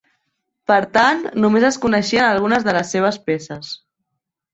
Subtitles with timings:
[0.69, 3.71] Per tant, només es coneixien algunes de les seves peces.